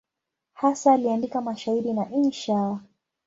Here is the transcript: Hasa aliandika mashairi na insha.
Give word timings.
Hasa 0.53 0.93
aliandika 0.93 1.41
mashairi 1.41 1.93
na 1.93 2.09
insha. 2.11 2.79